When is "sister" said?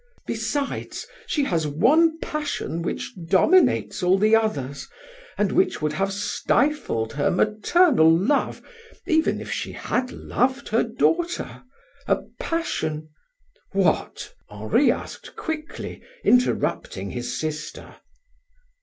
17.39-17.97